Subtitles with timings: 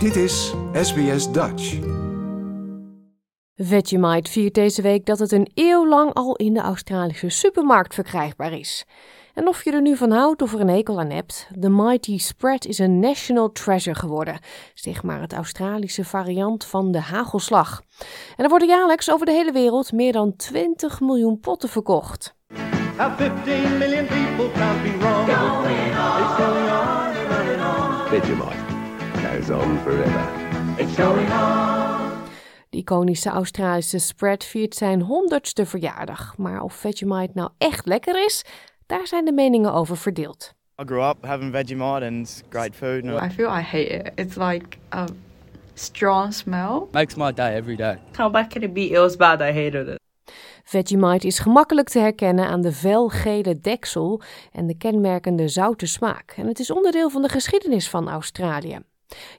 [0.00, 1.78] Dit is SBS Dutch.
[3.54, 8.52] Vegemite viert deze week dat het een eeuw lang al in de Australische supermarkt verkrijgbaar
[8.52, 8.84] is.
[9.34, 12.18] En of je er nu van houdt of er een hekel aan hebt, de Mighty
[12.18, 14.38] Spread is een national treasure geworden.
[14.74, 17.82] Zeg maar het Australische variant van de hagelslag.
[18.36, 22.34] En er worden jaarlijks over de hele wereld meer dan 20 miljoen potten verkocht.
[22.96, 24.50] How 15 million people
[29.50, 30.24] goes on forever.
[30.78, 32.10] It's going on.
[32.70, 36.36] De iconische Australische spread viert zijn honderdste verjaardag.
[36.36, 38.44] Maar of Vegemite nou echt lekker is,
[38.86, 40.52] daar zijn de meningen over verdeeld.
[40.82, 44.12] I grew up having Vegemite and it's great food and I feel I hate it.
[44.14, 45.04] It's like a
[45.74, 46.88] strong smell.
[46.92, 47.98] makes my day every day.
[48.16, 48.80] How bad can it be?
[48.80, 49.40] It was bad.
[49.40, 49.98] I hated it.
[50.64, 54.20] Vegemite is gemakkelijk te herkennen aan de felgele deksel
[54.52, 56.34] en de kenmerkende zoute smaak.
[56.36, 58.78] En het is onderdeel van de geschiedenis van Australië.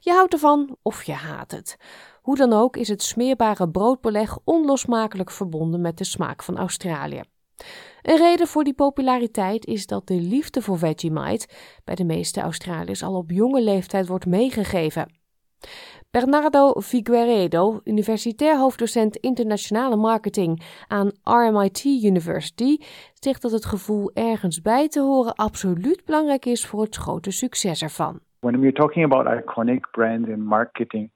[0.00, 1.76] Je houdt ervan of je haat het.
[2.22, 7.22] Hoe dan ook is het smeerbare broodbeleg onlosmakelijk verbonden met de smaak van Australië.
[8.02, 11.48] Een reden voor die populariteit is dat de liefde voor Vegemite
[11.84, 15.20] bij de meeste Australiërs al op jonge leeftijd wordt meegegeven.
[16.10, 22.76] Bernardo Figueiredo, universitair hoofddocent internationale marketing aan RMIT University,
[23.14, 27.82] zegt dat het gevoel ergens bij te horen absoluut belangrijk is voor het grote succes
[27.82, 28.20] ervan.
[28.42, 31.10] When we're talking about iconic brands and marketing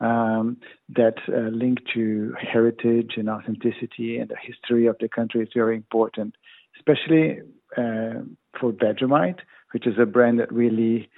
[0.00, 0.58] um,
[0.88, 5.76] that uh, link to heritage and authenticity and the history of the country is very
[5.76, 6.34] important,
[6.76, 7.38] especially
[7.76, 8.20] uh,
[8.60, 9.38] for Vegemite,
[9.72, 11.08] which is a brand that really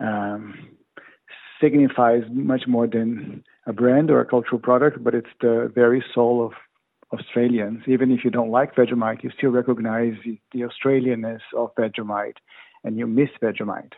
[0.00, 0.70] um,
[1.60, 6.44] signifies much more than a brand or a cultural product, but it's the very soul
[6.44, 6.52] of
[7.18, 7.82] Australians.
[7.86, 12.38] Even if you don't like Vegemite, you still recognize the, Australianness of Vegemite
[12.82, 13.92] and you miss Vegemite.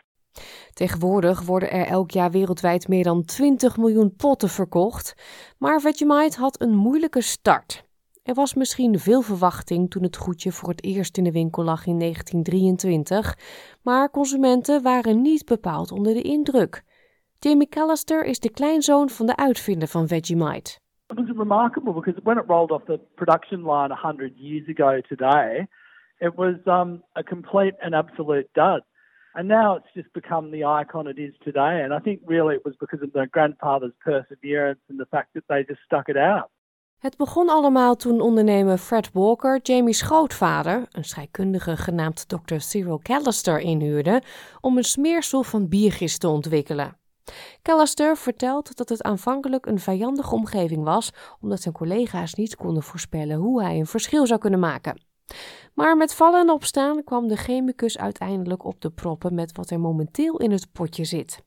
[0.73, 5.15] Tegenwoordig worden er elk jaar wereldwijd meer dan 20 miljoen potten verkocht,
[5.57, 7.83] maar Vegemite had een moeilijke start.
[8.23, 11.85] Er was misschien veel verwachting toen het goedje voor het eerst in de winkel lag
[11.85, 13.37] in 1923,
[13.83, 16.83] maar consumenten waren niet bepaald onder de indruk.
[17.39, 20.79] Jamie Callister is de kleinzoon van de uitvinder van Vegemite.
[21.07, 25.67] It was remarkable because when it rolled off the production line 100 years ago today,
[26.17, 28.83] it was um, a complete and absolute dud.
[29.35, 31.83] And now it's just become the icon it is today.
[31.83, 35.43] And I think really it was because of their grandfather's perseverance and the fact that
[35.47, 36.49] they just stuck it out.
[36.99, 42.57] Het begon allemaal toen ondernemer Fred Walker Jamie's grootvader, een scheikundige genaamd Dr.
[42.57, 44.21] Cyril Callister, inhuurde
[44.61, 46.97] om een smeersel van biergist te ontwikkelen.
[47.61, 53.37] Callister vertelt dat het aanvankelijk een vijandige omgeving was, omdat zijn collega's niet konden voorspellen
[53.37, 55.01] hoe hij een verschil zou kunnen maken.
[55.75, 59.79] Maar met vallen en opstaan kwam de chemicus uiteindelijk op de proppen met wat er
[59.79, 61.43] momenteel in het potje zit.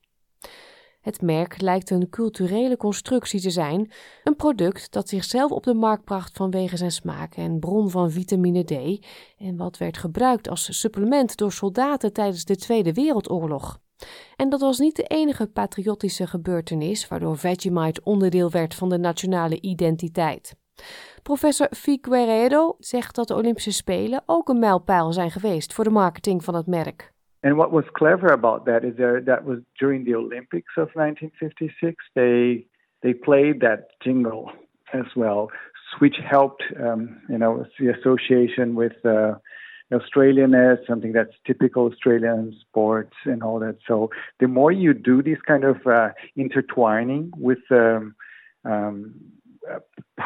[1.00, 3.91] Het merk lijkt een culturele constructie te zijn,
[4.25, 8.65] een product dat zichzelf op de markt bracht vanwege zijn smaak en bron van vitamine
[8.65, 9.06] D
[9.39, 13.81] en wat werd gebruikt als supplement door soldaten tijdens de Tweede Wereldoorlog.
[14.37, 19.60] En dat was niet de enige patriotische gebeurtenis waardoor Vegemite onderdeel werd van de nationale
[19.60, 20.55] identiteit.
[21.22, 26.44] Professor Figueiredo zegt dat de Olympische Spelen ook een mijlpaal zijn geweest voor de marketing
[26.44, 27.12] van het merk.
[27.41, 32.11] And what was clever about that is there, that was during the Olympics of 1956.
[32.12, 32.66] They
[33.00, 34.50] they played that jingle
[34.93, 35.50] as well,
[35.99, 39.34] which helped, um, you know, the association with uh,
[39.93, 43.77] Australianness, something that's typical Australian sports and all that.
[43.87, 44.10] So
[44.41, 48.15] the more you do this kind of uh, intertwining with um,
[48.65, 49.15] um,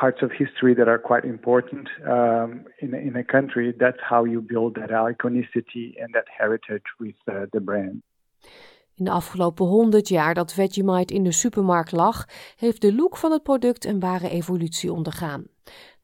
[0.02, 4.40] parts of history that are quite important um, in in a country, that's how you
[4.40, 8.02] build that iconicity and that heritage with uh, the brand.
[8.94, 12.24] In de afgelopen 100 jaar dat Vegemite in de supermarkt lag,
[12.56, 15.46] heeft de look van het product een ware evolutie ondergaan.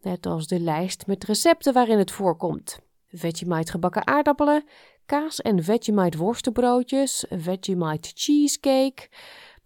[0.01, 2.79] Net als de lijst met recepten waarin het voorkomt.
[3.09, 4.65] Vegemite gebakken aardappelen,
[5.07, 9.09] kaas en Vegemite worstenbroodjes, Vegemite cheesecake.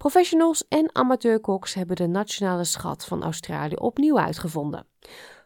[0.02, 4.87] Professionals en amateurkoks hebben de nationale schat van Australië opnieuw uitgevonden.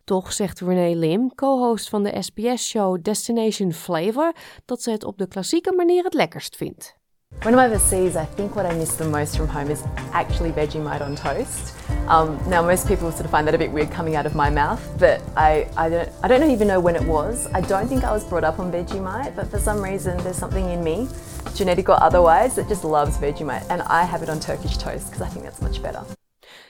[0.05, 4.32] Toch zegt Renee Lim, co-host van de SBS-show Destination Flavor,
[4.64, 6.97] dat ze het op de klassieke manier het lekkerst vindt.
[7.38, 9.81] When I'm overseas, I think what I miss the most from home is
[10.12, 11.75] actually Vegemite on toast.
[12.08, 14.49] Um, now, most people sort of find that a bit weird coming out of my
[14.49, 17.49] mouth, but I, I, don't, I don't even know when it was.
[17.53, 20.70] I don't think I was brought up on Vegemite, but for some reason, there's something
[20.70, 21.08] in me,
[21.55, 23.67] genetic or otherwise, that just loves Vegemite.
[23.70, 26.05] And I have it on Turkish toast because I think that's much better.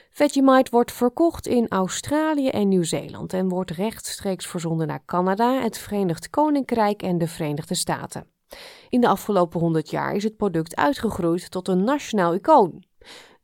[0.09, 6.29] Vegemite wordt verkocht in Australië en Nieuw-Zeeland en wordt rechtstreeks verzonden naar Canada, het Verenigd
[6.29, 8.27] Koninkrijk en de Verenigde Staten.
[8.89, 12.86] In de afgelopen 100 jaar is het product uitgegroeid tot een nationaal icoon.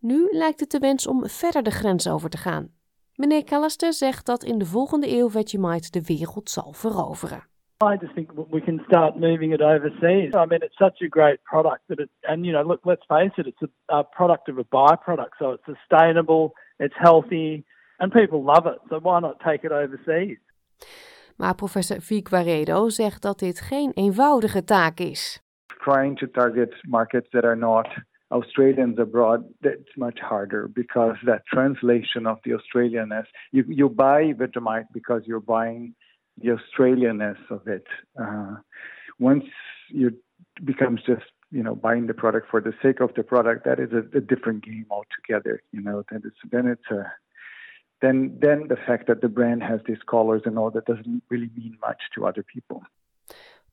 [0.04, 2.72] Nu lijkt het de wens om verder de grens over te gaan.
[3.16, 7.44] Meneer Callister zegt dat in de volgende eeuw Vegemite de wereld zal veroveren.
[7.84, 10.34] I just think we can start moving it overseas.
[10.34, 13.32] I mean, it's such a great product that it, and you know, look, let's face
[13.36, 17.66] it, it's a, a product of a byproduct, so it's sustainable, it's healthy,
[17.98, 18.80] and people love it.
[18.90, 20.38] So why not take it overseas?
[21.36, 25.44] Maar professor Figueredo zegt dat dit geen eenvoudige taak is.
[25.66, 27.88] Trying to target markets that are not
[28.34, 34.88] Australians abroad, that's much harder because that translation of the Australianness, you, you buy Vegemite
[34.92, 35.94] because you're buying
[36.42, 37.86] the Australianness of it.
[38.20, 38.56] Uh,
[39.20, 39.46] once
[39.90, 40.18] you
[40.64, 43.92] becomes just you know buying the product for the sake of the product, that is
[43.94, 45.62] a, a different game altogether.
[45.72, 47.12] You know, then it's then it's a
[48.02, 51.50] then then the fact that the brand has these colors and all that doesn't really
[51.56, 52.84] mean much to other people.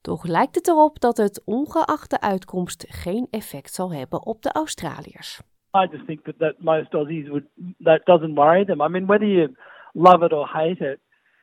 [0.01, 4.53] Toch lijkt het erop dat het ongeacht de uitkomst geen effect zal hebben op de
[4.53, 5.41] Australiërs.
[5.75, 7.45] I just think that, that most Aussies would
[7.79, 8.83] that doesn't worry them.
[8.83, 9.55] I mean, whether you
[9.93, 10.99] love it or hate it,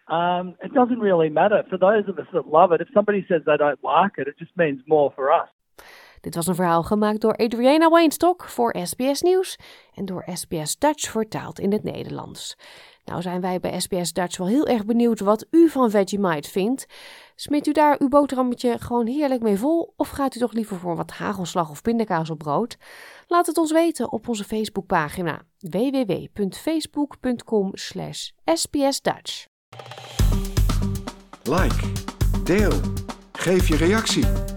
[0.08, 1.66] um, it doesn't really matter.
[1.70, 4.38] For those of us that love it, if somebody says they don't like it, it
[4.38, 5.50] just means more for us.
[6.22, 9.56] Dit was een verhaal gemaakt door Adriana Weinstock voor SBS Nieuws
[9.94, 12.56] en door SBS Dutch vertaald in het Nederlands.
[13.06, 16.86] Nou zijn wij bij SBS Dutch wel heel erg benieuwd wat u van Vegemite vindt.
[17.36, 20.96] Smeet u daar uw boterhammetje gewoon heerlijk mee vol of gaat u toch liever voor
[20.96, 22.78] wat hagelslag of pindakaas op brood?
[23.28, 27.72] Laat het ons weten op onze Facebookpagina www.facebook.com
[28.54, 29.46] sbsdutch.
[31.44, 31.92] Like,
[32.44, 32.74] deel,
[33.32, 34.57] geef je reactie.